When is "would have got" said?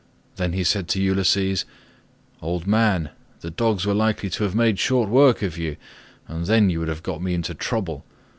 6.79-7.21